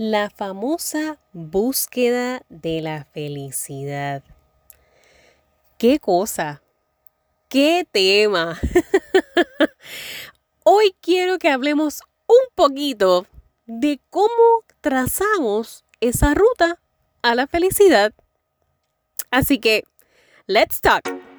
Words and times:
la 0.00 0.30
famosa 0.30 1.18
búsqueda 1.34 2.40
de 2.48 2.80
la 2.80 3.04
felicidad. 3.12 4.22
¿Qué 5.76 5.98
cosa? 5.98 6.62
¿Qué 7.50 7.86
tema? 7.92 8.58
Hoy 10.64 10.96
quiero 11.02 11.38
que 11.38 11.50
hablemos 11.50 12.00
un 12.26 12.48
poquito 12.54 13.26
de 13.66 14.00
cómo 14.08 14.64
trazamos 14.80 15.84
esa 16.00 16.32
ruta 16.32 16.80
a 17.20 17.34
la 17.34 17.46
felicidad. 17.46 18.14
Así 19.30 19.58
que, 19.58 19.84
let's 20.46 20.80
talk. 20.80 21.29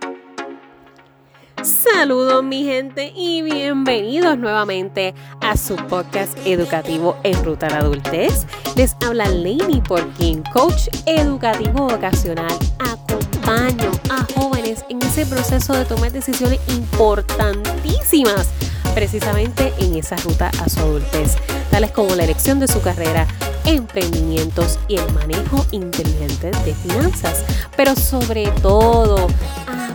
Saludos 1.63 2.43
mi 2.43 2.63
gente 2.63 3.13
y 3.15 3.43
bienvenidos 3.43 4.35
nuevamente 4.35 5.13
a 5.41 5.55
su 5.55 5.75
podcast 5.75 6.35
educativo 6.43 7.15
en 7.21 7.43
Ruta 7.45 7.67
a 7.67 7.69
la 7.69 7.77
Adultez. 7.77 8.47
Les 8.75 8.95
habla 9.05 9.29
Lainey 9.29 9.79
Porkin, 9.81 10.41
coach 10.53 10.87
educativo 11.05 11.87
vocacional. 11.87 12.51
Acompaño 12.79 13.91
a 14.09 14.25
jóvenes 14.33 14.83
en 14.89 15.03
ese 15.03 15.23
proceso 15.27 15.73
de 15.73 15.85
tomar 15.85 16.11
decisiones 16.11 16.59
importantísimas 16.69 18.49
precisamente 18.95 19.71
en 19.77 19.95
esa 19.95 20.15
ruta 20.17 20.51
a 20.61 20.67
su 20.67 20.79
adultez, 20.79 21.37
tales 21.69 21.91
como 21.91 22.15
la 22.15 22.23
elección 22.23 22.59
de 22.59 22.67
su 22.67 22.81
carrera, 22.81 23.27
emprendimientos 23.65 24.79
y 24.87 24.97
el 24.97 25.13
manejo 25.13 25.65
inteligente 25.71 26.51
de 26.65 26.73
finanzas, 26.73 27.43
pero 27.77 27.95
sobre 27.95 28.47
todo 28.61 29.27
a 29.67 29.90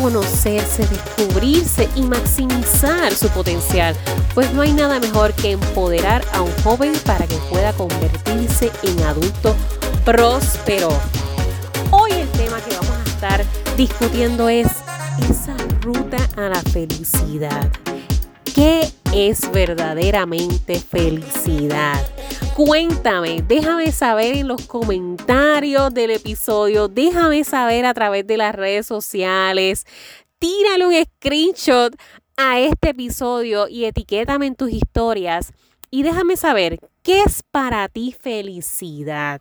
conocerse, 0.00 0.86
descubrirse 0.86 1.88
y 1.94 2.02
maximizar 2.02 3.12
su 3.14 3.28
potencial, 3.28 3.94
pues 4.34 4.52
no 4.52 4.62
hay 4.62 4.72
nada 4.72 4.98
mejor 4.98 5.32
que 5.34 5.52
empoderar 5.52 6.24
a 6.32 6.42
un 6.42 6.52
joven 6.62 6.92
para 7.04 7.26
que 7.26 7.36
pueda 7.50 7.72
convertirse 7.74 8.70
en 8.82 9.00
adulto 9.02 9.54
próspero. 10.04 10.88
Hoy 11.90 12.12
el 12.12 12.28
tema 12.30 12.58
que 12.60 12.74
vamos 12.76 12.96
a 12.96 13.10
estar 13.10 13.44
discutiendo 13.76 14.48
es 14.48 14.68
esa 15.28 15.56
ruta 15.82 16.16
a 16.36 16.48
la 16.48 16.62
felicidad. 16.62 17.70
¿Qué 18.54 18.90
es 19.12 19.50
verdaderamente 19.52 20.80
felicidad? 20.80 22.00
Cuéntame, 22.66 23.40
déjame 23.48 23.90
saber 23.90 24.36
en 24.36 24.46
los 24.46 24.66
comentarios 24.66 25.94
del 25.94 26.10
episodio, 26.10 26.88
déjame 26.88 27.42
saber 27.42 27.86
a 27.86 27.94
través 27.94 28.26
de 28.26 28.36
las 28.36 28.54
redes 28.54 28.84
sociales, 28.84 29.86
tírale 30.38 30.86
un 30.86 30.92
screenshot 31.02 31.96
a 32.36 32.60
este 32.60 32.90
episodio 32.90 33.66
y 33.66 33.86
etiquétame 33.86 34.44
en 34.44 34.56
tus 34.56 34.72
historias. 34.72 35.54
Y 35.90 36.02
déjame 36.02 36.36
saber 36.36 36.78
qué 37.02 37.22
es 37.22 37.42
para 37.50 37.88
ti 37.88 38.14
felicidad 38.20 39.40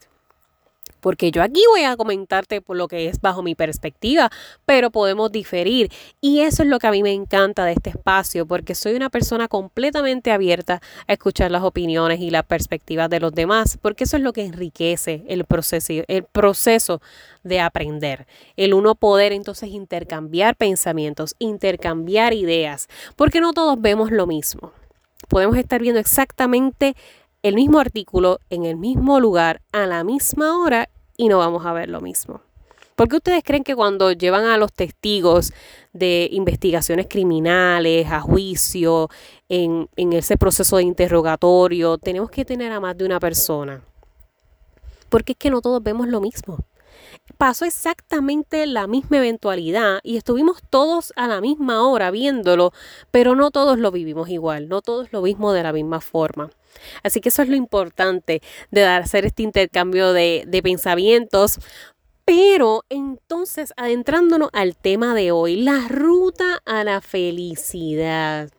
porque 0.99 1.31
yo 1.31 1.41
aquí 1.41 1.61
voy 1.69 1.83
a 1.83 1.95
comentarte 1.95 2.61
por 2.61 2.77
lo 2.77 2.87
que 2.87 3.07
es 3.07 3.21
bajo 3.21 3.41
mi 3.41 3.55
perspectiva, 3.55 4.29
pero 4.65 4.91
podemos 4.91 5.31
diferir. 5.31 5.91
Y 6.21 6.41
eso 6.41 6.63
es 6.63 6.69
lo 6.69 6.79
que 6.79 6.87
a 6.87 6.91
mí 6.91 7.03
me 7.03 7.13
encanta 7.13 7.65
de 7.65 7.73
este 7.73 7.91
espacio, 7.91 8.45
porque 8.45 8.75
soy 8.75 8.95
una 8.95 9.09
persona 9.09 9.47
completamente 9.47 10.31
abierta 10.31 10.81
a 11.07 11.13
escuchar 11.13 11.51
las 11.51 11.63
opiniones 11.63 12.19
y 12.19 12.29
las 12.29 12.43
perspectivas 12.43 13.09
de 13.09 13.19
los 13.19 13.33
demás, 13.33 13.77
porque 13.81 14.03
eso 14.03 14.17
es 14.17 14.23
lo 14.23 14.33
que 14.33 14.45
enriquece 14.45 15.23
el 15.27 15.45
proceso, 15.45 15.93
el 16.07 16.23
proceso 16.23 17.01
de 17.43 17.59
aprender. 17.59 18.27
El 18.57 18.73
uno 18.73 18.95
poder 18.95 19.31
entonces 19.31 19.69
intercambiar 19.69 20.55
pensamientos, 20.55 21.35
intercambiar 21.39 22.33
ideas, 22.33 22.87
porque 23.15 23.41
no 23.41 23.53
todos 23.53 23.79
vemos 23.79 24.11
lo 24.11 24.27
mismo. 24.27 24.73
Podemos 25.27 25.57
estar 25.57 25.81
viendo 25.81 25.99
exactamente 25.99 26.95
el 27.43 27.55
mismo 27.55 27.79
artículo 27.79 28.39
en 28.49 28.65
el 28.65 28.75
mismo 28.75 29.19
lugar 29.19 29.61
a 29.71 29.85
la 29.85 30.03
misma 30.03 30.59
hora 30.59 30.89
y 31.17 31.27
no 31.27 31.37
vamos 31.37 31.65
a 31.65 31.73
ver 31.73 31.89
lo 31.89 32.01
mismo. 32.01 32.41
¿Por 32.95 33.07
qué 33.07 33.15
ustedes 33.15 33.43
creen 33.45 33.63
que 33.63 33.75
cuando 33.75 34.11
llevan 34.11 34.45
a 34.45 34.57
los 34.57 34.73
testigos 34.73 35.53
de 35.93 36.27
investigaciones 36.31 37.07
criminales 37.09 38.11
a 38.11 38.19
juicio, 38.19 39.09
en, 39.47 39.89
en 39.95 40.13
ese 40.13 40.35
proceso 40.35 40.77
de 40.77 40.83
interrogatorio, 40.83 41.97
tenemos 41.97 42.29
que 42.29 42.43
tener 42.43 42.73
a 42.73 42.81
más 42.81 42.97
de 42.97 43.05
una 43.05 43.19
persona? 43.19 43.81
Porque 45.07 45.31
es 45.31 45.37
que 45.37 45.49
no 45.49 45.61
todos 45.61 45.81
vemos 45.81 46.09
lo 46.09 46.19
mismo 46.19 46.59
pasó 47.37 47.65
exactamente 47.65 48.65
la 48.65 48.87
misma 48.87 49.17
eventualidad 49.17 49.99
y 50.03 50.17
estuvimos 50.17 50.61
todos 50.69 51.13
a 51.15 51.27
la 51.27 51.41
misma 51.41 51.87
hora 51.87 52.11
viéndolo, 52.11 52.73
pero 53.11 53.35
no 53.35 53.51
todos 53.51 53.79
lo 53.79 53.91
vivimos 53.91 54.29
igual, 54.29 54.67
no 54.67 54.81
todos 54.81 55.11
lo 55.13 55.21
vimos 55.21 55.53
de 55.53 55.63
la 55.63 55.73
misma 55.73 56.01
forma. 56.01 56.49
Así 57.03 57.21
que 57.21 57.29
eso 57.29 57.41
es 57.41 57.49
lo 57.49 57.55
importante 57.55 58.41
de 58.71 58.85
hacer 58.85 59.25
este 59.25 59.43
intercambio 59.43 60.13
de, 60.13 60.43
de 60.47 60.61
pensamientos. 60.61 61.59
Pero 62.25 62.83
entonces, 62.89 63.73
adentrándonos 63.75 64.49
al 64.53 64.75
tema 64.75 65.15
de 65.15 65.31
hoy, 65.31 65.61
la 65.61 65.87
ruta 65.87 66.61
a 66.65 66.83
la 66.83 67.01
felicidad. 67.01 68.51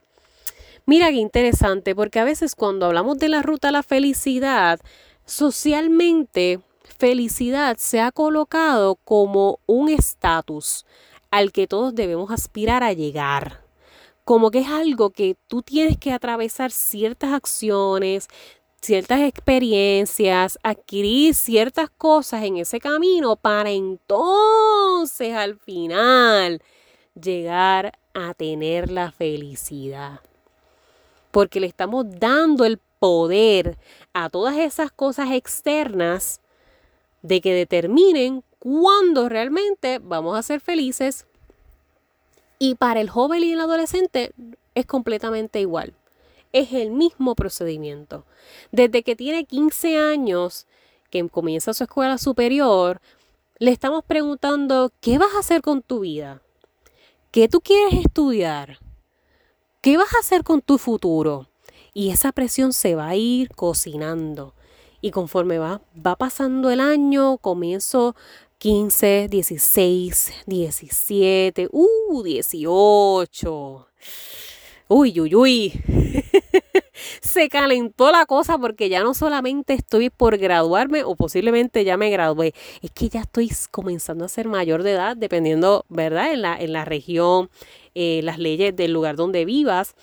Mira 0.86 1.10
qué 1.10 1.16
interesante, 1.16 1.94
porque 1.94 2.18
a 2.18 2.24
veces 2.24 2.56
cuando 2.56 2.86
hablamos 2.86 3.18
de 3.18 3.28
la 3.28 3.42
ruta 3.42 3.68
a 3.68 3.72
la 3.72 3.84
felicidad, 3.84 4.80
socialmente 5.24 6.58
felicidad 7.00 7.78
se 7.78 8.00
ha 8.00 8.12
colocado 8.12 8.94
como 8.94 9.58
un 9.66 9.88
estatus 9.88 10.86
al 11.32 11.50
que 11.50 11.66
todos 11.66 11.94
debemos 11.94 12.30
aspirar 12.30 12.84
a 12.84 12.92
llegar 12.92 13.64
como 14.30 14.52
que 14.52 14.60
es 14.60 14.68
algo 14.68 15.10
que 15.10 15.36
tú 15.48 15.60
tienes 15.60 15.98
que 15.98 16.12
atravesar 16.12 16.70
ciertas 16.70 17.32
acciones, 17.32 18.28
ciertas 18.80 19.22
experiencias, 19.22 20.56
adquirir 20.62 21.34
ciertas 21.34 21.90
cosas 21.90 22.44
en 22.44 22.58
ese 22.58 22.78
camino 22.78 23.34
para 23.34 23.70
entonces 23.70 25.34
al 25.34 25.58
final 25.58 26.62
llegar 27.20 27.98
a 28.14 28.34
tener 28.34 28.92
la 28.92 29.10
felicidad. 29.10 30.20
Porque 31.32 31.58
le 31.58 31.66
estamos 31.66 32.04
dando 32.08 32.64
el 32.64 32.78
poder 33.00 33.78
a 34.12 34.30
todas 34.30 34.56
esas 34.58 34.92
cosas 34.92 35.32
externas 35.32 36.40
de 37.22 37.41
que 37.41 37.54
determinen 37.54 38.42
cuándo 38.58 39.28
realmente 39.28 39.98
vamos 40.03 40.38
a 40.38 40.42
ser 40.42 40.60
felices 40.60 41.26
y 42.62 42.75
para 42.75 43.00
el 43.00 43.08
joven 43.08 43.42
y 43.42 43.53
el 43.53 43.60
adolescente 43.60 44.32
es 44.75 44.84
completamente 44.86 45.60
igual. 45.60 45.94
Es 46.53 46.72
el 46.72 46.91
mismo 46.91 47.34
procedimiento. 47.34 48.26
Desde 48.70 49.03
que 49.03 49.16
tiene 49.16 49.47
15 49.47 49.97
años, 49.97 50.66
que 51.10 51.26
comienza 51.28 51.72
su 51.72 51.84
escuela 51.84 52.19
superior, 52.19 53.00
le 53.59 53.70
estamos 53.70 54.04
preguntando, 54.04 54.92
¿qué 55.00 55.16
vas 55.16 55.34
a 55.34 55.41
hacer 55.41 55.62
con 55.62 55.80
tu 55.80 56.00
vida? 56.00 56.42
¿Qué 57.30 57.48
tú 57.48 57.60
quieres 57.62 57.94
estudiar? 57.94 58.78
¿Qué 59.80 59.97
vas 59.97 60.14
a 60.14 60.19
hacer 60.19 60.44
con 60.44 60.60
tu 60.60 60.76
futuro? 60.76 61.48
Y 61.94 62.10
esa 62.10 62.30
presión 62.32 62.75
se 62.75 62.94
va 62.94 63.09
a 63.09 63.16
ir 63.16 63.48
cocinando. 63.54 64.54
Y 65.00 65.10
conforme 65.10 65.58
va, 65.58 65.80
va 66.06 66.16
pasando 66.16 66.70
el 66.70 66.80
año, 66.80 67.38
comienzo 67.38 68.14
15, 68.58 69.28
16, 69.30 70.32
17, 70.46 71.68
uh, 71.72 72.22
18. 72.22 73.86
Uy, 74.88 75.20
uy, 75.20 75.34
uy. 75.34 75.72
Se 77.22 77.48
calentó 77.48 78.12
la 78.12 78.26
cosa 78.26 78.58
porque 78.58 78.88
ya 78.88 79.02
no 79.02 79.14
solamente 79.14 79.72
estoy 79.72 80.10
por 80.10 80.36
graduarme 80.36 81.04
o 81.04 81.14
posiblemente 81.14 81.84
ya 81.84 81.96
me 81.96 82.10
gradué, 82.10 82.52
es 82.82 82.90
que 82.90 83.08
ya 83.08 83.20
estoy 83.20 83.50
comenzando 83.70 84.24
a 84.24 84.28
ser 84.28 84.48
mayor 84.48 84.82
de 84.82 84.92
edad, 84.92 85.16
dependiendo, 85.16 85.86
¿verdad? 85.88 86.32
En 86.32 86.42
la, 86.42 86.60
en 86.60 86.72
la 86.72 86.84
región, 86.84 87.48
eh, 87.94 88.20
las 88.24 88.38
leyes 88.38 88.76
del 88.76 88.92
lugar 88.92 89.16
donde 89.16 89.44
vivas. 89.44 89.94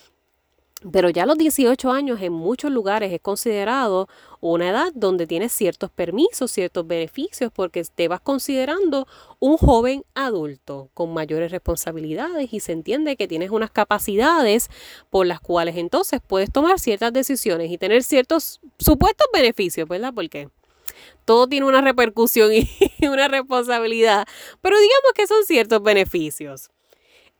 Pero 0.91 1.09
ya 1.09 1.23
a 1.23 1.25
los 1.25 1.37
18 1.37 1.91
años 1.91 2.21
en 2.21 2.33
muchos 2.33 2.71
lugares 2.71 3.11
es 3.11 3.19
considerado 3.19 4.07
una 4.39 4.69
edad 4.69 4.91
donde 4.93 5.27
tienes 5.27 5.51
ciertos 5.51 5.89
permisos, 5.89 6.51
ciertos 6.51 6.85
beneficios, 6.85 7.51
porque 7.53 7.83
te 7.83 8.07
vas 8.07 8.21
considerando 8.21 9.07
un 9.39 9.57
joven 9.57 10.03
adulto 10.15 10.89
con 10.93 11.13
mayores 11.13 11.51
responsabilidades 11.51 12.53
y 12.53 12.59
se 12.59 12.71
entiende 12.71 13.15
que 13.15 13.27
tienes 13.27 13.51
unas 13.51 13.71
capacidades 13.71 14.69
por 15.09 15.25
las 15.25 15.39
cuales 15.39 15.77
entonces 15.77 16.21
puedes 16.25 16.51
tomar 16.51 16.79
ciertas 16.79 17.13
decisiones 17.13 17.71
y 17.71 17.77
tener 17.77 18.03
ciertos 18.03 18.59
supuestos 18.79 19.27
beneficios, 19.33 19.87
¿verdad? 19.87 20.13
Porque 20.13 20.49
todo 21.25 21.47
tiene 21.47 21.65
una 21.65 21.81
repercusión 21.81 22.51
y 22.53 22.69
una 23.07 23.27
responsabilidad, 23.27 24.27
pero 24.61 24.77
digamos 24.77 25.11
que 25.13 25.27
son 25.27 25.43
ciertos 25.45 25.83
beneficios. 25.83 26.69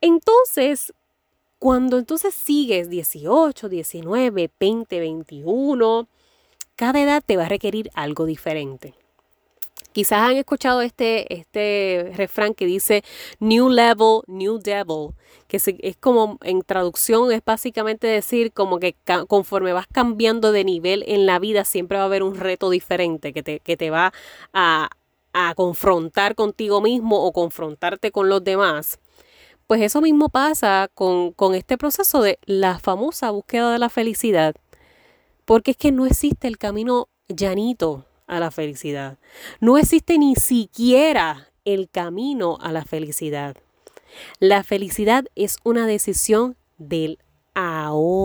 Entonces, 0.00 0.92
cuando 1.58 1.98
entonces 1.98 2.34
sigues 2.34 2.88
18, 2.88 3.68
19, 3.68 4.50
20, 4.60 5.00
21, 5.00 6.08
cada 6.78 7.02
edad 7.02 7.24
te 7.26 7.36
va 7.36 7.46
a 7.46 7.48
requerir 7.48 7.90
algo 7.94 8.24
diferente. 8.24 8.94
Quizás 9.90 10.20
han 10.20 10.36
escuchado 10.36 10.80
este, 10.80 11.34
este 11.34 12.12
refrán 12.14 12.54
que 12.54 12.66
dice 12.66 13.02
New 13.40 13.68
Level, 13.68 14.20
New 14.28 14.60
Devil, 14.60 15.10
que 15.48 15.56
es 15.56 15.96
como 15.96 16.38
en 16.42 16.62
traducción 16.62 17.32
es 17.32 17.44
básicamente 17.44 18.06
decir 18.06 18.52
como 18.52 18.78
que 18.78 18.94
conforme 19.26 19.72
vas 19.72 19.88
cambiando 19.90 20.52
de 20.52 20.62
nivel 20.62 21.02
en 21.08 21.26
la 21.26 21.40
vida 21.40 21.64
siempre 21.64 21.98
va 21.98 22.04
a 22.04 22.06
haber 22.06 22.22
un 22.22 22.36
reto 22.36 22.70
diferente 22.70 23.32
que 23.32 23.42
te, 23.42 23.58
que 23.58 23.76
te 23.76 23.90
va 23.90 24.12
a, 24.52 24.88
a 25.32 25.54
confrontar 25.56 26.36
contigo 26.36 26.80
mismo 26.80 27.24
o 27.24 27.32
confrontarte 27.32 28.12
con 28.12 28.28
los 28.28 28.44
demás. 28.44 29.00
Pues 29.66 29.82
eso 29.82 30.00
mismo 30.00 30.28
pasa 30.28 30.88
con, 30.94 31.32
con 31.32 31.56
este 31.56 31.76
proceso 31.76 32.22
de 32.22 32.38
la 32.44 32.78
famosa 32.78 33.32
búsqueda 33.32 33.72
de 33.72 33.80
la 33.80 33.88
felicidad. 33.88 34.54
Porque 35.48 35.70
es 35.70 35.78
que 35.78 35.92
no 35.92 36.04
existe 36.04 36.46
el 36.46 36.58
camino 36.58 37.08
llanito 37.26 38.04
a 38.26 38.38
la 38.38 38.50
felicidad. 38.50 39.16
No 39.60 39.78
existe 39.78 40.18
ni 40.18 40.34
siquiera 40.34 41.48
el 41.64 41.88
camino 41.88 42.58
a 42.60 42.70
la 42.70 42.84
felicidad. 42.84 43.56
La 44.40 44.62
felicidad 44.62 45.24
es 45.36 45.56
una 45.64 45.86
decisión 45.86 46.58
del 46.76 47.18
ahora. 47.54 48.17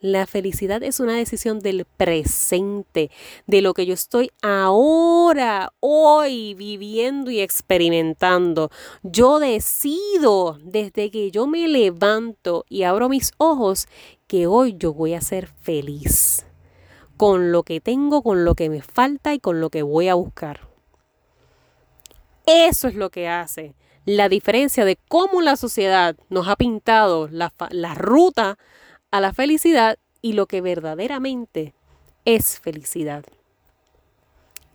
La 0.00 0.28
felicidad 0.28 0.84
es 0.84 1.00
una 1.00 1.16
decisión 1.16 1.58
del 1.58 1.84
presente, 1.84 3.10
de 3.48 3.62
lo 3.62 3.74
que 3.74 3.84
yo 3.84 3.94
estoy 3.94 4.30
ahora, 4.42 5.72
hoy 5.80 6.54
viviendo 6.54 7.32
y 7.32 7.40
experimentando. 7.40 8.70
Yo 9.02 9.40
decido 9.40 10.56
desde 10.62 11.10
que 11.10 11.32
yo 11.32 11.48
me 11.48 11.66
levanto 11.66 12.64
y 12.68 12.84
abro 12.84 13.08
mis 13.08 13.32
ojos 13.38 13.88
que 14.28 14.46
hoy 14.46 14.76
yo 14.78 14.94
voy 14.94 15.14
a 15.14 15.20
ser 15.20 15.48
feliz 15.48 16.46
con 17.16 17.50
lo 17.50 17.64
que 17.64 17.80
tengo, 17.80 18.22
con 18.22 18.44
lo 18.44 18.54
que 18.54 18.70
me 18.70 18.82
falta 18.82 19.34
y 19.34 19.40
con 19.40 19.60
lo 19.60 19.68
que 19.68 19.82
voy 19.82 20.06
a 20.06 20.14
buscar. 20.14 20.68
Eso 22.46 22.86
es 22.86 22.94
lo 22.94 23.10
que 23.10 23.26
hace 23.26 23.74
la 24.04 24.30
diferencia 24.30 24.86
de 24.86 24.96
cómo 25.08 25.42
la 25.42 25.56
sociedad 25.56 26.16
nos 26.30 26.48
ha 26.48 26.56
pintado 26.56 27.28
la, 27.28 27.52
la 27.68 27.94
ruta 27.94 28.56
a 29.10 29.20
la 29.20 29.32
felicidad 29.32 29.98
y 30.22 30.34
lo 30.34 30.46
que 30.46 30.60
verdaderamente 30.60 31.74
es 32.24 32.60
felicidad. 32.60 33.24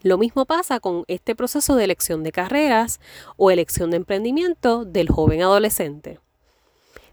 Lo 0.02 0.18
mismo 0.18 0.46
pasa 0.46 0.80
con 0.80 1.06
este 1.08 1.36
proceso 1.36 1.76
de 1.76 1.86
elección 1.86 2.24
de 2.24 2.32
carreras 2.32 3.00
o 3.38 3.52
elección 3.52 3.92
de 3.92 3.98
emprendimiento 3.98 4.86
del 4.86 5.10
joven 5.10 5.42
adolescente 5.42 6.20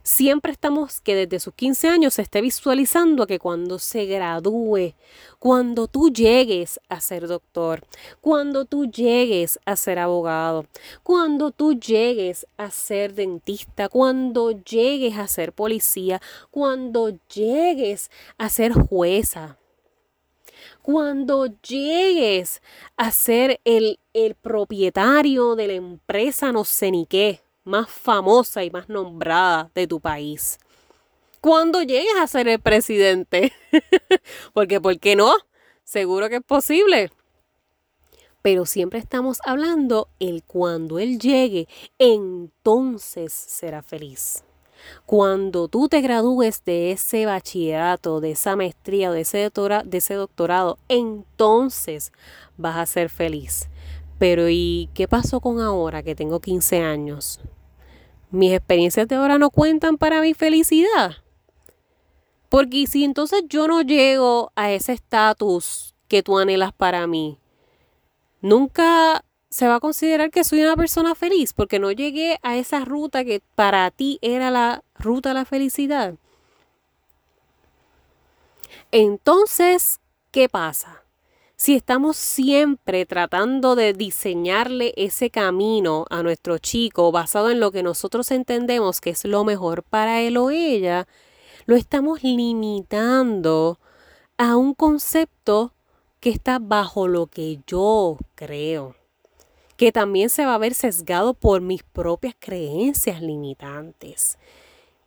siempre 0.03 0.53
estamos 0.53 1.01
que 1.01 1.15
desde 1.15 1.41
sus 1.41 1.55
15 1.55 1.89
años 1.89 2.15
se 2.15 2.23
esté 2.23 2.41
visualizando 2.41 3.27
que 3.27 3.39
cuando 3.39 3.79
se 3.79 4.07
gradúe, 4.07 4.95
cuando 5.39 5.87
tú 5.87 6.11
llegues 6.11 6.81
a 6.89 7.01
ser 7.01 7.27
doctor, 7.27 7.83
cuando 8.21 8.65
tú 8.65 8.87
llegues 8.87 9.59
a 9.65 9.77
ser 9.77 9.99
abogado, 9.99 10.67
cuando 11.03 11.51
tú 11.51 11.75
llegues 11.75 12.47
a 12.57 12.71
ser 12.71 13.15
dentista, 13.15 13.89
cuando 13.89 14.51
llegues 14.51 15.19
a 15.19 15.27
ser 15.27 15.53
policía, 15.53 16.21
cuando 16.51 17.11
llegues 17.35 18.11
a 18.39 18.49
ser 18.49 18.73
jueza, 18.73 19.59
cuando 20.83 21.47
llegues 21.63 22.63
a 22.97 23.11
ser 23.13 23.61
el, 23.65 23.99
el 24.15 24.35
propietario 24.35 25.55
de 25.55 25.67
la 25.67 25.73
empresa 25.75 26.53
no 26.53 26.65
sé 26.65 26.91
ni 26.91 27.07
qué 27.07 27.41
más 27.71 27.89
famosa 27.89 28.65
y 28.65 28.71
más 28.71 28.89
nombrada 28.89 29.71
de 29.75 29.87
tu 29.87 30.01
país. 30.01 30.59
Cuando 31.41 31.83
llegues 31.83 32.17
a 32.21 32.27
ser 32.27 32.49
el 32.49 32.61
presidente, 32.61 33.53
porque 34.53 34.81
¿por 34.81 34.99
qué 34.99 35.17
no? 35.17 35.33
Seguro 35.85 36.29
que 36.29 36.37
es 36.37 36.43
posible. 36.43 37.11
Pero 38.43 38.67
siempre 38.67 38.99
estamos 38.99 39.39
hablando 39.45 40.09
el 40.19 40.43
cuando 40.43 40.99
él 40.99 41.19
llegue, 41.19 41.69
entonces 41.99 43.33
será 43.33 43.83
feliz. 43.83 44.45
Cuando 45.07 45.69
tú 45.69 45.89
te 45.89 46.01
gradúes 46.01 46.65
de 46.65 46.93
ese 46.93 47.27
bachillerato, 47.27 48.21
de 48.21 48.33
esa 48.33 48.57
maestría, 48.57 49.11
de 49.11 49.23
ese, 49.23 49.51
de 49.51 49.99
ese 49.99 50.15
doctorado, 50.15 50.79
entonces 50.89 52.13
vas 52.57 52.77
a 52.77 52.87
ser 52.87 53.11
feliz. 53.11 53.69
Pero 54.19 54.49
¿y 54.49 54.89
qué 54.95 55.09
pasó 55.09 55.41
con 55.41 55.61
ahora 55.61 56.03
que 56.03 56.15
tengo 56.15 56.41
15 56.41 56.83
años? 56.83 57.41
Mis 58.31 58.53
experiencias 58.53 59.09
de 59.09 59.17
ahora 59.17 59.39
no 59.39 59.51
cuentan 59.51 59.99
para 59.99 60.21
mi 60.21 60.35
felicidad. 60.35 61.17
Porque 62.49 62.87
si 62.87 63.05
entonces 63.05 63.43
yo 63.49 63.69
no 63.69 63.83
llego 63.83 64.53
a 64.57 64.73
ese 64.73 64.93
estatus 64.93 65.95
que 66.09 66.23
tú 66.23 66.39
anhelas 66.39 66.73
para 66.73 67.07
mí, 67.07 67.39
nunca 68.41 69.25
se 69.49 69.67
va 69.67 69.77
a 69.77 69.81
considerar 69.81 70.31
que 70.31 70.45
soy 70.45 70.63
una 70.63 70.77
persona 70.77 71.15
feliz 71.15 71.53
porque 71.53 71.79
no 71.79 71.91
llegué 71.91 72.39
a 72.43 72.57
esa 72.57 72.85
ruta 72.85 73.25
que 73.25 73.43
para 73.55 73.91
ti 73.91 74.19
era 74.23 74.51
la 74.51 74.83
ruta 74.95 75.33
a 75.33 75.35
la 75.35 75.45
felicidad. 75.45 76.15
Entonces, 78.93 80.01
¿qué 80.31 80.49
pasa? 80.49 81.03
Si 81.61 81.75
estamos 81.75 82.17
siempre 82.17 83.05
tratando 83.05 83.77
de 83.77 83.93
diseñarle 83.93 84.95
ese 84.97 85.29
camino 85.29 86.07
a 86.09 86.23
nuestro 86.23 86.57
chico 86.57 87.13
basado 87.13 87.51
en 87.51 87.61
lo 87.61 87.71
que 87.71 87.83
nosotros 87.83 88.31
entendemos 88.31 89.03
que 89.03 89.11
es 89.11 89.27
lo 89.27 89.45
mejor 89.45 89.83
para 89.83 90.23
él 90.23 90.39
o 90.39 90.51
ella, 90.51 91.07
lo 91.67 91.77
estamos 91.77 92.23
limitando 92.23 93.79
a 94.39 94.57
un 94.57 94.73
concepto 94.73 95.75
que 96.19 96.31
está 96.31 96.59
bajo 96.59 97.09
lo 97.09 97.27
que 97.27 97.59
yo 97.67 98.17
creo, 98.37 98.97
que 99.77 99.93
también 99.93 100.31
se 100.31 100.47
va 100.47 100.55
a 100.55 100.59
ver 100.59 100.73
sesgado 100.73 101.35
por 101.35 101.61
mis 101.61 101.83
propias 101.83 102.35
creencias 102.39 103.21
limitantes. 103.21 104.39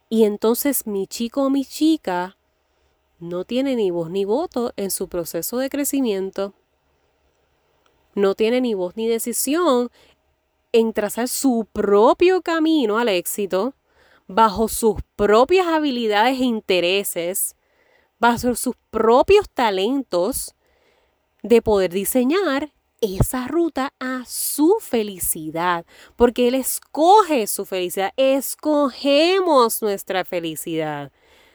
Y 0.07 0.25
entonces 0.25 0.85
mi 0.85 1.07
chico 1.07 1.45
o 1.45 1.49
mi 1.49 1.65
chica 1.65 2.37
no 3.23 3.45
tiene 3.45 3.75
ni 3.75 3.91
voz 3.91 4.09
ni 4.09 4.25
voto 4.25 4.73
en 4.75 4.91
su 4.91 5.07
proceso 5.07 5.57
de 5.57 5.69
crecimiento. 5.69 6.53
No 8.15 8.35
tiene 8.35 8.61
ni 8.61 8.73
voz 8.73 8.95
ni 8.95 9.07
decisión 9.07 9.89
en 10.71 10.93
trazar 10.93 11.27
su 11.27 11.67
propio 11.71 12.41
camino 12.41 12.97
al 12.97 13.09
éxito 13.09 13.73
bajo 14.27 14.67
sus 14.67 14.95
propias 15.15 15.67
habilidades 15.67 16.39
e 16.39 16.45
intereses, 16.45 17.55
bajo 18.19 18.55
sus 18.55 18.75
propios 18.89 19.49
talentos 19.49 20.55
de 21.41 21.61
poder 21.61 21.91
diseñar 21.91 22.71
esa 23.01 23.47
ruta 23.47 23.93
a 23.99 24.23
su 24.25 24.77
felicidad, 24.79 25.85
porque 26.15 26.47
Él 26.47 26.55
escoge 26.55 27.47
su 27.47 27.65
felicidad, 27.65 28.13
escogemos 28.15 29.81
nuestra 29.81 30.23
felicidad. 30.23 31.11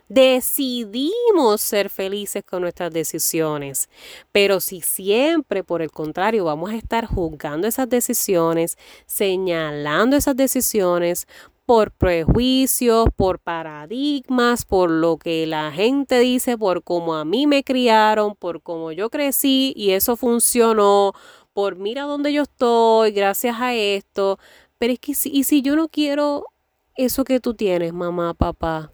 Decidimos 0.08 1.60
ser 1.60 1.90
felices 1.90 2.42
con 2.44 2.62
nuestras 2.62 2.92
decisiones. 2.92 3.88
Pero 4.32 4.60
si 4.60 4.80
siempre, 4.80 5.64
por 5.64 5.82
el 5.82 5.90
contrario, 5.90 6.44
vamos 6.44 6.70
a 6.70 6.76
estar 6.76 7.06
juzgando 7.06 7.66
esas 7.68 7.88
decisiones, 7.88 8.78
señalando 9.06 10.16
esas 10.16 10.36
decisiones, 10.36 11.26
por 11.68 11.90
prejuicios, 11.92 13.08
por 13.14 13.40
paradigmas, 13.40 14.64
por 14.64 14.90
lo 14.90 15.18
que 15.18 15.46
la 15.46 15.70
gente 15.70 16.18
dice, 16.18 16.56
por 16.56 16.82
cómo 16.82 17.14
a 17.14 17.26
mí 17.26 17.46
me 17.46 17.62
criaron, 17.62 18.34
por 18.36 18.62
cómo 18.62 18.90
yo 18.90 19.10
crecí 19.10 19.74
y 19.76 19.90
eso 19.90 20.16
funcionó, 20.16 21.12
por 21.52 21.76
mira 21.76 22.04
dónde 22.04 22.32
yo 22.32 22.44
estoy, 22.44 23.10
gracias 23.10 23.56
a 23.60 23.74
esto. 23.74 24.38
Pero 24.78 24.94
es 24.94 24.98
que 24.98 25.14
si, 25.14 25.28
y 25.30 25.44
si 25.44 25.60
yo 25.60 25.76
no 25.76 25.88
quiero 25.88 26.46
eso 26.94 27.24
que 27.24 27.38
tú 27.38 27.52
tienes, 27.52 27.92
mamá, 27.92 28.32
papá, 28.32 28.90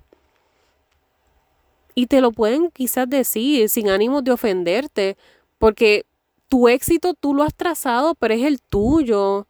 y 1.94 2.06
te 2.06 2.20
lo 2.20 2.32
pueden 2.32 2.70
quizás 2.70 3.08
decir 3.08 3.68
sin 3.68 3.88
ánimo 3.88 4.22
de 4.22 4.32
ofenderte, 4.32 5.16
porque 5.58 6.06
tu 6.48 6.68
éxito 6.68 7.14
tú 7.14 7.34
lo 7.34 7.42
has 7.42 7.54
trazado, 7.54 8.14
pero 8.14 8.34
es 8.34 8.42
el 8.42 8.60
tuyo. 8.60 9.46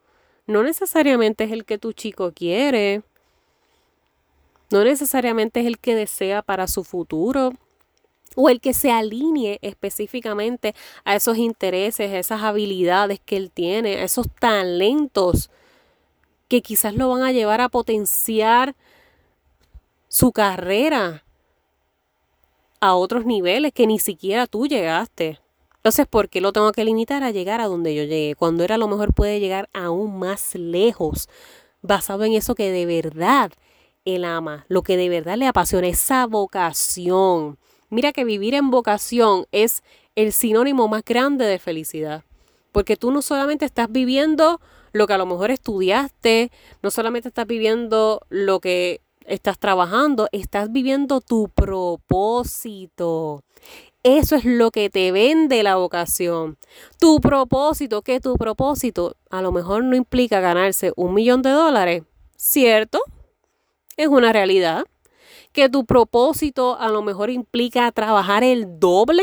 No 0.47 0.63
necesariamente 0.63 1.45
es 1.45 1.53
el 1.53 1.65
que 1.65 1.79
tu 1.79 1.93
chico 1.93 2.33
quiere. 2.33 3.03
No 4.71 4.85
necesariamente 4.85 5.61
es 5.61 5.67
el 5.67 5.79
que 5.79 5.95
desea 5.95 6.43
para 6.43 6.67
su 6.67 6.85
futuro 6.85 7.53
o 8.37 8.49
el 8.49 8.61
que 8.61 8.75
se 8.75 8.91
alinee 8.91 9.59
específicamente 9.63 10.75
a 11.05 11.15
esos 11.15 11.37
intereses, 11.37 12.11
a 12.11 12.19
esas 12.19 12.43
habilidades 12.43 13.21
que 13.25 13.37
él 13.37 13.51
tiene, 13.51 13.97
a 13.97 14.05
esos 14.05 14.27
talentos 14.41 15.51
que 16.49 16.63
quizás 16.63 16.95
lo 16.95 17.09
van 17.09 17.23
a 17.23 17.33
llevar 17.33 17.61
a 17.61 17.69
potenciar 17.69 18.75
su 20.09 20.33
carrera, 20.33 21.25
a 22.85 22.95
otros 22.97 23.25
niveles 23.25 23.73
que 23.73 23.87
ni 23.87 23.99
siquiera 23.99 24.47
tú 24.47 24.67
llegaste. 24.67 25.41
Entonces, 25.77 26.07
¿por 26.07 26.29
qué 26.29 26.43
lo 26.43 26.53
tengo 26.53 26.71
que 26.73 26.85
limitar 26.85 27.23
a 27.23 27.31
llegar 27.31 27.63
a 27.63 27.67
donde 27.67 27.95
yo 27.95 28.03
llegué? 28.03 28.35
Cuando 28.35 28.63
era 28.63 28.77
lo 28.77 28.89
mejor 28.89 29.15
puede 29.15 29.41
llegar 29.41 29.71
aún 29.73 30.19
más 30.19 30.55
lejos, 30.55 31.31
basado 31.81 32.25
en 32.25 32.35
eso 32.35 32.55
que 32.55 32.71
de 32.71 32.85
verdad 32.85 33.53
él 34.05 34.27
ama, 34.27 34.67
lo 34.69 34.83
que 34.83 34.99
de 34.99 35.09
verdad 35.09 35.39
le 35.39 35.47
apasiona, 35.47 35.89
esa 35.89 36.27
vocación. 36.27 37.59
Mira 37.89 38.13
que 38.13 38.25
vivir 38.25 38.53
en 38.53 38.71
vocación 38.71 39.47
es 39.51 39.83
el 40.15 40.35
sinónimo 40.35 40.87
más 40.87 41.05
grande 41.07 41.47
de 41.47 41.59
felicidad. 41.59 42.23
Porque 42.71 42.99
tú 42.99 43.11
no 43.13 43.23
solamente 43.23 43.65
estás 43.65 43.91
viviendo 43.91 44.61
lo 44.93 45.07
que 45.07 45.15
a 45.15 45.19
lo 45.19 45.25
mejor 45.25 45.51
estudiaste, 45.51 46.51
no 46.83 46.91
solamente 46.91 47.29
estás 47.29 47.47
viviendo 47.47 48.21
lo 48.29 48.61
que 48.61 49.01
estás 49.27 49.59
trabajando, 49.59 50.29
estás 50.33 50.71
viviendo 50.71 51.21
tu 51.21 51.49
propósito. 51.49 53.43
Eso 54.03 54.37
es 54.37 54.45
lo 54.45 54.71
que 54.71 54.91
te 54.91 55.13
vende 55.13 55.63
la 55.63 55.77
vocación. 55.77 56.59
Tu 57.01 57.21
propósito, 57.21 58.03
que 58.03 58.21
tu 58.21 58.35
propósito 58.35 59.17
a 59.31 59.41
lo 59.41 59.51
mejor 59.51 59.83
no 59.83 59.97
implica 59.97 60.41
ganarse 60.41 60.93
un 60.97 61.15
millón 61.15 61.41
de 61.41 61.51
dólares, 61.51 62.03
¿cierto? 62.37 63.01
Es 63.97 64.09
una 64.09 64.33
realidad. 64.33 64.85
Que 65.53 65.69
tu 65.69 65.87
propósito 65.87 66.77
a 66.79 66.89
lo 66.89 67.01
mejor 67.01 67.31
implica 67.31 67.91
trabajar 67.93 68.45
el 68.45 68.79
doble, 68.79 69.23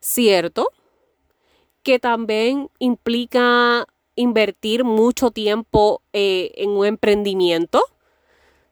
¿cierto? 0.00 0.70
Que 1.84 2.00
también 2.00 2.68
implica 2.80 3.86
invertir 4.16 4.82
mucho 4.82 5.30
tiempo 5.30 6.02
eh, 6.12 6.50
en 6.56 6.70
un 6.70 6.86
emprendimiento, 6.86 7.80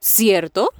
¿cierto? 0.04 0.70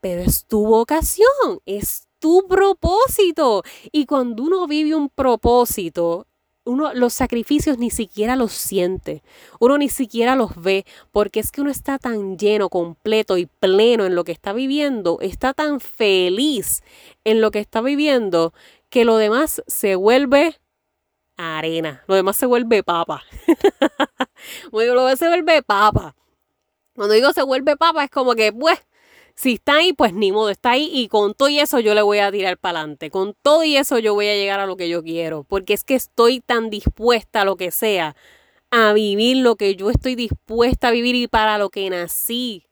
Pero 0.00 0.22
es 0.22 0.46
tu 0.46 0.66
vocación, 0.66 1.60
es 1.66 2.08
tu 2.18 2.46
propósito. 2.48 3.62
Y 3.92 4.06
cuando 4.06 4.44
uno 4.44 4.66
vive 4.66 4.94
un 4.94 5.10
propósito, 5.10 6.26
uno 6.64 6.94
los 6.94 7.12
sacrificios 7.12 7.76
ni 7.76 7.90
siquiera 7.90 8.36
los 8.36 8.52
siente, 8.52 9.22
uno 9.58 9.76
ni 9.76 9.90
siquiera 9.90 10.36
los 10.36 10.56
ve, 10.56 10.86
porque 11.12 11.40
es 11.40 11.52
que 11.52 11.60
uno 11.60 11.70
está 11.70 11.98
tan 11.98 12.38
lleno, 12.38 12.70
completo 12.70 13.36
y 13.36 13.44
pleno 13.44 14.06
en 14.06 14.14
lo 14.14 14.24
que 14.24 14.32
está 14.32 14.54
viviendo, 14.54 15.18
está 15.20 15.52
tan 15.52 15.78
feliz 15.78 16.82
en 17.24 17.42
lo 17.42 17.50
que 17.50 17.58
está 17.58 17.82
viviendo, 17.82 18.54
que 18.88 19.04
lo 19.04 19.18
demás 19.18 19.62
se 19.66 19.96
vuelve 19.96 20.56
arena, 21.36 22.04
lo 22.06 22.14
demás 22.14 22.38
se 22.38 22.46
vuelve 22.46 22.82
papa. 22.82 23.22
lo 24.72 24.80
demás 24.80 25.18
se 25.18 25.28
vuelve 25.28 25.62
papa. 25.62 26.16
Cuando 27.00 27.14
digo 27.14 27.32
se 27.32 27.42
vuelve 27.42 27.78
papa 27.78 28.04
es 28.04 28.10
como 28.10 28.34
que, 28.34 28.52
pues, 28.52 28.78
si 29.34 29.54
está 29.54 29.76
ahí, 29.76 29.94
pues 29.94 30.12
ni 30.12 30.32
modo, 30.32 30.50
está 30.50 30.72
ahí 30.72 30.90
y 30.92 31.08
con 31.08 31.32
todo 31.32 31.48
y 31.48 31.58
eso 31.58 31.80
yo 31.80 31.94
le 31.94 32.02
voy 32.02 32.18
a 32.18 32.30
tirar 32.30 32.58
para 32.58 32.80
adelante. 32.80 33.10
Con 33.10 33.34
todo 33.42 33.64
y 33.64 33.74
eso 33.74 33.98
yo 33.98 34.12
voy 34.12 34.28
a 34.28 34.34
llegar 34.34 34.60
a 34.60 34.66
lo 34.66 34.76
que 34.76 34.90
yo 34.90 35.02
quiero, 35.02 35.44
porque 35.44 35.72
es 35.72 35.82
que 35.82 35.94
estoy 35.94 36.40
tan 36.40 36.68
dispuesta 36.68 37.40
a 37.40 37.44
lo 37.46 37.56
que 37.56 37.70
sea, 37.70 38.16
a 38.70 38.92
vivir 38.92 39.38
lo 39.38 39.56
que 39.56 39.76
yo 39.76 39.88
estoy 39.88 40.14
dispuesta 40.14 40.88
a 40.88 40.90
vivir 40.90 41.14
y 41.14 41.26
para 41.26 41.56
lo 41.56 41.70
que 41.70 41.88
nací. 41.88 42.66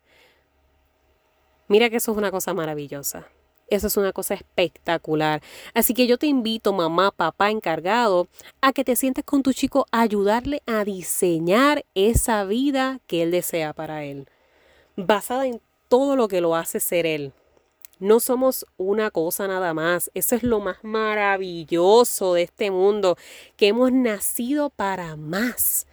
Mira 1.68 1.88
que 1.88 1.96
eso 1.96 2.12
es 2.12 2.18
una 2.18 2.30
cosa 2.30 2.52
maravillosa. 2.52 3.28
Eso 3.70 3.86
es 3.86 3.96
una 3.96 4.12
cosa 4.12 4.34
espectacular. 4.34 5.42
Así 5.74 5.94
que 5.94 6.06
yo 6.06 6.18
te 6.18 6.26
invito, 6.26 6.72
mamá, 6.72 7.10
papá 7.10 7.50
encargado, 7.50 8.28
a 8.60 8.72
que 8.72 8.84
te 8.84 8.96
sientes 8.96 9.24
con 9.24 9.42
tu 9.42 9.52
chico 9.52 9.86
a 9.92 10.00
ayudarle 10.00 10.62
a 10.66 10.84
diseñar 10.84 11.84
esa 11.94 12.44
vida 12.44 13.00
que 13.06 13.22
él 13.22 13.30
desea 13.30 13.72
para 13.72 14.04
él, 14.04 14.26
basada 14.96 15.46
en 15.46 15.60
todo 15.88 16.16
lo 16.16 16.28
que 16.28 16.40
lo 16.40 16.54
hace 16.54 16.80
ser 16.80 17.06
Él. 17.06 17.32
No 17.98 18.20
somos 18.20 18.64
una 18.76 19.10
cosa 19.10 19.48
nada 19.48 19.74
más. 19.74 20.10
Eso 20.14 20.36
es 20.36 20.44
lo 20.44 20.60
más 20.60 20.76
maravilloso 20.82 22.34
de 22.34 22.42
este 22.42 22.70
mundo, 22.70 23.16
que 23.56 23.68
hemos 23.68 23.90
nacido 23.90 24.70
para 24.70 25.16
más, 25.16 25.86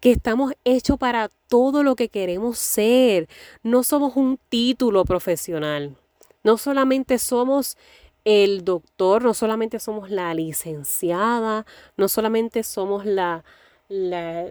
que 0.00 0.10
estamos 0.10 0.52
hechos 0.64 0.98
para 0.98 1.30
todo 1.48 1.82
lo 1.82 1.96
que 1.96 2.08
queremos 2.08 2.58
ser. 2.58 3.28
No 3.62 3.82
somos 3.84 4.16
un 4.16 4.38
título 4.50 5.04
profesional. 5.04 5.96
No 6.42 6.56
solamente 6.56 7.18
somos 7.18 7.76
el 8.24 8.64
doctor, 8.64 9.22
no 9.22 9.34
solamente 9.34 9.78
somos 9.78 10.10
la 10.10 10.32
licenciada, 10.34 11.66
no 11.96 12.08
solamente 12.08 12.62
somos 12.62 13.06
la, 13.06 13.44
la, 13.88 14.50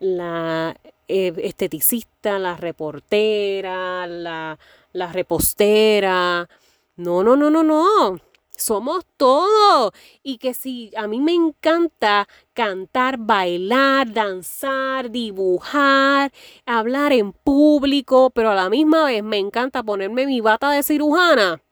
la 0.00 0.76
eh, 1.08 1.32
esteticista, 1.38 2.38
la 2.38 2.56
reportera, 2.56 4.06
la, 4.06 4.58
la 4.92 5.12
repostera. 5.12 6.48
No, 6.96 7.22
no, 7.24 7.36
no, 7.36 7.50
no, 7.50 7.62
no. 7.62 8.18
Somos 8.60 9.04
todo. 9.16 9.92
Y 10.22 10.38
que 10.38 10.54
si 10.54 10.92
a 10.96 11.06
mí 11.06 11.20
me 11.20 11.34
encanta 11.34 12.28
cantar, 12.52 13.16
bailar, 13.18 14.12
danzar, 14.12 15.10
dibujar, 15.10 16.32
hablar 16.66 17.12
en 17.12 17.32
público, 17.32 18.30
pero 18.30 18.50
a 18.50 18.54
la 18.54 18.70
misma 18.70 19.06
vez 19.06 19.22
me 19.22 19.38
encanta 19.38 19.82
ponerme 19.82 20.26
mi 20.26 20.40
bata 20.40 20.70
de 20.70 20.82
cirujana 20.82 21.62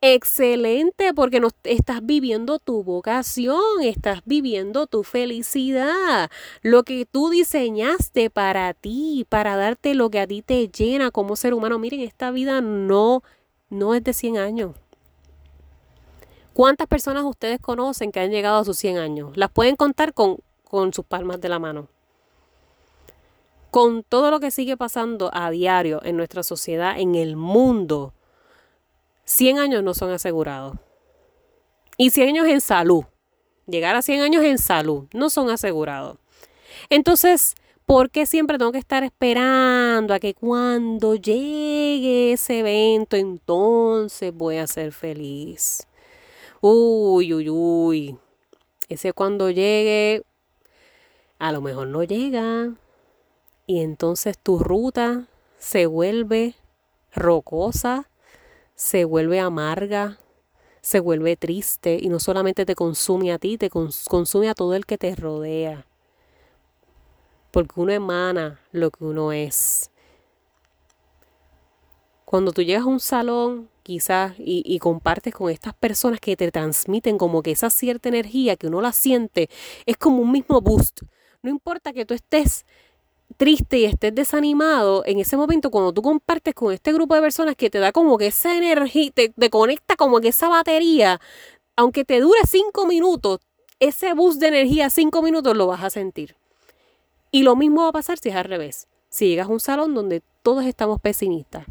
Excelente, 0.00 1.12
porque 1.12 1.40
no 1.40 1.48
estás 1.64 2.06
viviendo 2.06 2.60
tu 2.60 2.84
vocación, 2.84 3.82
estás 3.82 4.20
viviendo 4.24 4.86
tu 4.86 5.02
felicidad, 5.02 6.30
lo 6.62 6.84
que 6.84 7.04
tú 7.04 7.30
diseñaste 7.30 8.30
para 8.30 8.74
ti, 8.74 9.26
para 9.28 9.56
darte 9.56 9.94
lo 9.94 10.08
que 10.08 10.20
a 10.20 10.26
ti 10.28 10.40
te 10.40 10.68
llena 10.68 11.10
como 11.10 11.34
ser 11.34 11.52
humano. 11.52 11.80
Miren, 11.80 12.00
esta 12.00 12.30
vida 12.30 12.60
no, 12.60 13.24
no 13.70 13.92
es 13.96 14.04
de 14.04 14.12
100 14.12 14.38
años. 14.38 14.76
¿Cuántas 16.58 16.88
personas 16.88 17.22
ustedes 17.22 17.60
conocen 17.60 18.10
que 18.10 18.18
han 18.18 18.32
llegado 18.32 18.58
a 18.58 18.64
sus 18.64 18.76
100 18.78 18.98
años? 18.98 19.36
Las 19.36 19.48
pueden 19.48 19.76
contar 19.76 20.12
con, 20.12 20.38
con 20.64 20.92
sus 20.92 21.04
palmas 21.04 21.40
de 21.40 21.48
la 21.48 21.60
mano. 21.60 21.86
Con 23.70 24.02
todo 24.02 24.32
lo 24.32 24.40
que 24.40 24.50
sigue 24.50 24.76
pasando 24.76 25.30
a 25.32 25.52
diario 25.52 26.00
en 26.04 26.16
nuestra 26.16 26.42
sociedad, 26.42 26.98
en 26.98 27.14
el 27.14 27.36
mundo, 27.36 28.12
100 29.24 29.60
años 29.60 29.84
no 29.84 29.94
son 29.94 30.10
asegurados. 30.10 30.76
Y 31.96 32.10
100 32.10 32.30
años 32.30 32.48
en 32.48 32.60
salud. 32.60 33.04
Llegar 33.68 33.94
a 33.94 34.02
100 34.02 34.22
años 34.22 34.42
en 34.42 34.58
salud 34.58 35.06
no 35.14 35.30
son 35.30 35.50
asegurados. 35.50 36.18
Entonces, 36.90 37.54
¿por 37.86 38.10
qué 38.10 38.26
siempre 38.26 38.58
tengo 38.58 38.72
que 38.72 38.78
estar 38.78 39.04
esperando 39.04 40.12
a 40.12 40.18
que 40.18 40.34
cuando 40.34 41.14
llegue 41.14 42.32
ese 42.32 42.58
evento, 42.58 43.14
entonces 43.14 44.34
voy 44.34 44.56
a 44.56 44.66
ser 44.66 44.90
feliz? 44.90 45.87
Uy, 46.60 47.32
uy, 47.34 47.48
uy. 47.50 48.18
Ese 48.88 49.12
cuando 49.12 49.50
llegue, 49.50 50.24
a 51.38 51.52
lo 51.52 51.60
mejor 51.60 51.86
no 51.86 52.02
llega. 52.02 52.74
Y 53.66 53.80
entonces 53.80 54.36
tu 54.38 54.58
ruta 54.58 55.28
se 55.58 55.86
vuelve 55.86 56.56
rocosa, 57.12 58.08
se 58.74 59.04
vuelve 59.04 59.38
amarga, 59.38 60.18
se 60.80 60.98
vuelve 61.00 61.36
triste 61.36 61.98
y 62.00 62.08
no 62.08 62.18
solamente 62.18 62.64
te 62.66 62.74
consume 62.74 63.32
a 63.32 63.38
ti, 63.38 63.56
te 63.58 63.70
consume 63.70 64.48
a 64.48 64.54
todo 64.54 64.74
el 64.74 64.84
que 64.86 64.98
te 64.98 65.14
rodea. 65.14 65.86
Porque 67.52 67.80
uno 67.80 67.92
emana 67.92 68.60
lo 68.72 68.90
que 68.90 69.04
uno 69.04 69.32
es. 69.32 69.90
Cuando 72.28 72.52
tú 72.52 72.60
llegas 72.60 72.82
a 72.82 72.88
un 72.88 73.00
salón, 73.00 73.70
quizás, 73.82 74.34
y, 74.36 74.78
compartes 74.80 75.32
con 75.32 75.50
estas 75.50 75.72
personas 75.72 76.20
que 76.20 76.36
te 76.36 76.50
transmiten 76.50 77.16
como 77.16 77.42
que 77.42 77.52
esa 77.52 77.70
cierta 77.70 78.10
energía 78.10 78.56
que 78.56 78.66
uno 78.66 78.82
la 78.82 78.92
siente, 78.92 79.48
es 79.86 79.96
como 79.96 80.18
un 80.20 80.32
mismo 80.32 80.60
boost. 80.60 81.04
No 81.42 81.48
importa 81.48 81.94
que 81.94 82.04
tú 82.04 82.12
estés 82.12 82.66
triste 83.38 83.78
y 83.78 83.86
estés 83.86 84.14
desanimado, 84.14 85.04
en 85.06 85.20
ese 85.20 85.38
momento 85.38 85.70
cuando 85.70 85.90
tú 85.94 86.02
compartes 86.02 86.52
con 86.52 86.70
este 86.74 86.92
grupo 86.92 87.14
de 87.14 87.22
personas 87.22 87.56
que 87.56 87.70
te 87.70 87.78
da 87.78 87.92
como 87.92 88.18
que 88.18 88.26
esa 88.26 88.54
energía, 88.54 89.10
te, 89.10 89.48
conecta 89.48 89.96
como 89.96 90.20
que 90.20 90.28
esa 90.28 90.50
batería, 90.50 91.22
aunque 91.76 92.04
te 92.04 92.20
dure 92.20 92.40
cinco 92.46 92.84
minutos, 92.84 93.40
ese 93.80 94.12
bus 94.12 94.38
de 94.38 94.48
energía 94.48 94.90
cinco 94.90 95.22
minutos 95.22 95.56
lo 95.56 95.66
vas 95.66 95.82
a 95.82 95.88
sentir. 95.88 96.36
Y 97.30 97.42
lo 97.42 97.56
mismo 97.56 97.84
va 97.84 97.88
a 97.88 97.92
pasar 97.92 98.18
si 98.18 98.28
es 98.28 98.36
al 98.36 98.44
revés. 98.44 98.86
Si 99.08 99.28
llegas 99.28 99.48
a 99.48 99.50
un 99.50 99.60
salón 99.60 99.94
donde 99.94 100.22
todos 100.42 100.66
estamos 100.66 101.00
pesimistas, 101.00 101.64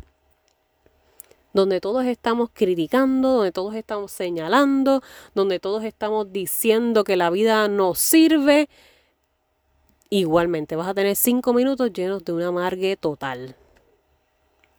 donde 1.57 1.81
todos 1.81 2.05
estamos 2.05 2.51
criticando, 2.53 3.29
donde 3.29 3.51
todos 3.51 3.73
estamos 3.73 4.11
señalando, 4.11 5.01
donde 5.33 5.59
todos 5.59 5.83
estamos 5.83 6.31
diciendo 6.31 7.03
que 7.03 7.15
la 7.15 7.31
vida 7.31 7.67
no 7.67 7.95
sirve, 7.95 8.69
igualmente 10.11 10.75
vas 10.75 10.87
a 10.87 10.93
tener 10.93 11.15
cinco 11.15 11.53
minutos 11.53 11.91
llenos 11.91 12.23
de 12.23 12.33
un 12.33 12.43
amargue 12.43 12.95
total. 12.95 13.55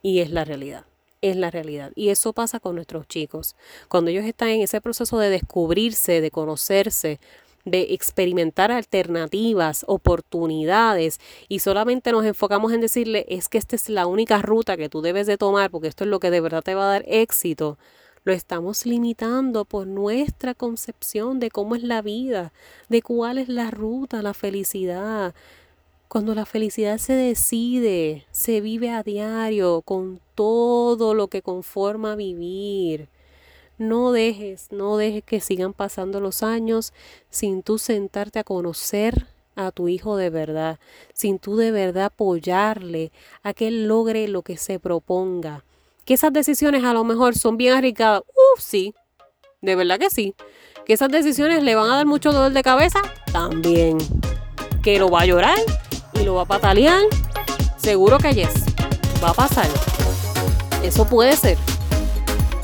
Y 0.02 0.20
es 0.20 0.30
la 0.30 0.44
realidad. 0.44 0.86
Es 1.20 1.34
la 1.34 1.50
realidad. 1.50 1.90
Y 1.96 2.10
eso 2.10 2.32
pasa 2.32 2.60
con 2.60 2.76
nuestros 2.76 3.08
chicos. 3.08 3.56
Cuando 3.88 4.12
ellos 4.12 4.24
están 4.24 4.50
en 4.50 4.60
ese 4.60 4.80
proceso 4.80 5.18
de 5.18 5.30
descubrirse, 5.30 6.20
de 6.20 6.30
conocerse, 6.30 7.18
de 7.70 7.94
experimentar 7.94 8.70
alternativas, 8.72 9.84
oportunidades 9.86 11.20
y 11.48 11.60
solamente 11.60 12.12
nos 12.12 12.24
enfocamos 12.24 12.72
en 12.72 12.80
decirle 12.80 13.26
es 13.28 13.48
que 13.48 13.58
esta 13.58 13.76
es 13.76 13.88
la 13.88 14.06
única 14.06 14.40
ruta 14.42 14.76
que 14.76 14.88
tú 14.88 15.02
debes 15.02 15.26
de 15.26 15.38
tomar 15.38 15.70
porque 15.70 15.88
esto 15.88 16.04
es 16.04 16.10
lo 16.10 16.20
que 16.20 16.30
de 16.30 16.40
verdad 16.40 16.62
te 16.62 16.74
va 16.74 16.84
a 16.84 16.92
dar 16.92 17.04
éxito, 17.06 17.78
lo 18.24 18.32
estamos 18.32 18.84
limitando 18.84 19.64
por 19.64 19.86
nuestra 19.86 20.54
concepción 20.54 21.40
de 21.40 21.50
cómo 21.50 21.76
es 21.76 21.82
la 21.82 22.02
vida, 22.02 22.52
de 22.88 23.00
cuál 23.00 23.38
es 23.38 23.48
la 23.48 23.70
ruta, 23.70 24.20
la 24.22 24.34
felicidad. 24.34 25.34
Cuando 26.08 26.34
la 26.34 26.44
felicidad 26.44 26.98
se 26.98 27.14
decide, 27.14 28.26
se 28.30 28.60
vive 28.60 28.90
a 28.90 29.02
diario 29.02 29.82
con 29.82 30.20
todo 30.34 31.14
lo 31.14 31.28
que 31.28 31.42
conforma 31.42 32.16
vivir. 32.16 33.08
No 33.78 34.10
dejes, 34.10 34.72
no 34.72 34.96
dejes 34.96 35.22
que 35.22 35.40
sigan 35.40 35.72
pasando 35.72 36.20
los 36.20 36.42
años 36.42 36.92
sin 37.30 37.62
tú 37.62 37.78
sentarte 37.78 38.40
a 38.40 38.44
conocer 38.44 39.28
a 39.54 39.70
tu 39.70 39.88
hijo 39.88 40.16
de 40.16 40.30
verdad, 40.30 40.80
sin 41.14 41.38
tú 41.38 41.56
de 41.56 41.70
verdad 41.70 42.06
apoyarle 42.06 43.12
a 43.44 43.54
que 43.54 43.68
él 43.68 43.86
logre 43.86 44.26
lo 44.26 44.42
que 44.42 44.56
se 44.56 44.80
proponga. 44.80 45.64
Que 46.04 46.14
esas 46.14 46.32
decisiones 46.32 46.82
a 46.84 46.92
lo 46.92 47.04
mejor 47.04 47.36
son 47.36 47.56
bien 47.56 47.74
arriesgadas. 47.74 48.22
Uf, 48.28 48.60
sí, 48.60 48.94
de 49.60 49.76
verdad 49.76 49.98
que 49.98 50.10
sí. 50.10 50.34
Que 50.84 50.94
esas 50.94 51.10
decisiones 51.10 51.62
le 51.62 51.76
van 51.76 51.90
a 51.90 51.96
dar 51.96 52.06
mucho 52.06 52.32
dolor 52.32 52.52
de 52.52 52.62
cabeza, 52.62 53.00
también. 53.32 53.98
Que 54.82 54.98
lo 54.98 55.08
va 55.08 55.20
a 55.20 55.26
llorar 55.26 55.58
y 56.14 56.24
lo 56.24 56.34
va 56.34 56.42
a 56.42 56.46
patalear. 56.46 57.02
Seguro 57.76 58.18
que 58.18 58.34
yes, 58.34 58.64
va 59.22 59.30
a 59.30 59.34
pasar. 59.34 59.68
Eso 60.82 61.06
puede 61.06 61.36
ser. 61.36 61.58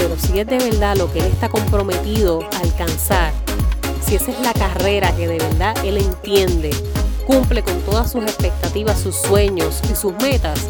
Pero 0.05 0.19
si 0.19 0.39
es 0.39 0.47
de 0.47 0.59
verdad 0.59 0.99
lo 0.99 1.11
que 1.11 1.21
él 1.21 1.25
está 1.25 1.49
comprometido 1.49 2.43
a 2.43 2.59
alcanzar, 2.59 3.33
si 4.07 4.17
esa 4.17 4.33
es 4.33 4.41
la 4.41 4.53
carrera 4.53 5.11
que 5.17 5.27
de 5.27 5.39
verdad 5.39 5.75
él 5.83 5.97
entiende, 5.97 6.73
cumple 7.27 7.63
con 7.63 7.81
todas 7.81 8.13
sus 8.13 8.23
expectativas, 8.23 9.01
sus 9.01 9.17
sueños 9.17 9.81
y 9.91 9.97
sus 9.97 10.13
metas, 10.17 10.61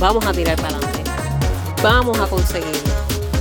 vamos 0.00 0.26
a 0.26 0.32
tirar 0.32 0.56
para 0.56 0.76
adelante. 0.76 1.04
Vamos 1.84 2.18
a 2.18 2.26
conseguirlo. 2.26 2.90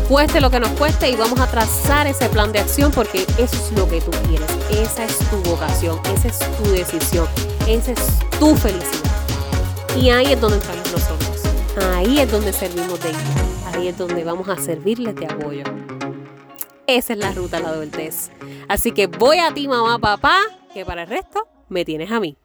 Cueste 0.07 0.39
lo 0.39 0.51
que 0.51 0.59
nos 0.59 0.69
cueste 0.73 1.09
y 1.09 1.15
vamos 1.15 1.39
a 1.39 1.47
trazar 1.47 2.05
ese 2.05 2.29
plan 2.29 2.51
de 2.51 2.59
acción 2.59 2.91
porque 2.91 3.25
eso 3.39 3.55
es 3.55 3.71
lo 3.75 3.89
que 3.89 4.01
tú 4.01 4.11
quieres. 4.27 4.47
Esa 4.69 5.05
es 5.05 5.17
tu 5.17 5.37
vocación, 5.49 5.99
esa 6.15 6.27
es 6.27 6.37
tu 6.57 6.69
decisión, 6.69 7.27
esa 7.67 7.93
es 7.93 8.01
tu 8.39 8.55
felicidad. 8.55 9.97
Y 9.99 10.11
ahí 10.11 10.33
es 10.33 10.39
donde 10.39 10.57
entramos 10.57 10.91
nosotros. 10.91 11.41
Ahí 11.95 12.19
es 12.19 12.31
donde 12.31 12.53
servimos 12.53 12.99
de 12.99 13.09
guía. 13.09 13.42
Ahí 13.73 13.87
es 13.87 13.97
donde 13.97 14.23
vamos 14.23 14.49
a 14.49 14.57
servirles 14.57 15.15
de 15.15 15.25
apoyo. 15.25 15.63
Esa 16.85 17.13
es 17.13 17.19
la 17.19 17.31
ruta 17.31 17.57
a 17.57 17.59
la 17.59 17.69
adultez. 17.69 18.29
Así 18.67 18.91
que 18.91 19.07
voy 19.07 19.39
a 19.39 19.53
ti, 19.53 19.67
mamá, 19.67 19.99
papá, 19.99 20.37
que 20.73 20.85
para 20.85 21.03
el 21.03 21.09
resto 21.09 21.47
me 21.69 21.83
tienes 21.83 22.11
a 22.11 22.19
mí. 22.19 22.37